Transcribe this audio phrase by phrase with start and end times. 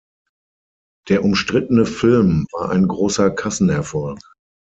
[1.09, 4.17] Der umstrittene Film war ein großer Kassenerfolg.